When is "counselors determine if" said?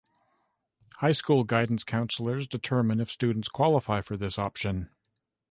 1.83-3.11